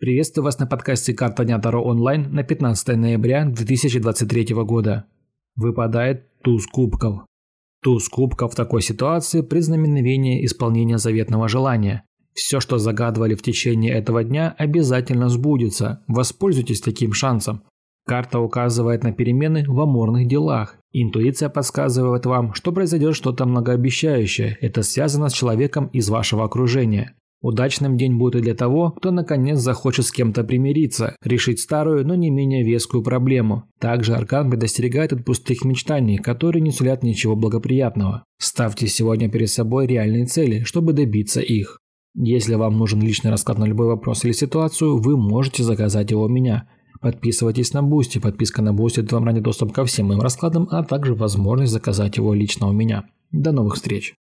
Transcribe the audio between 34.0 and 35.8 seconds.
Аркан предостерегает от пустых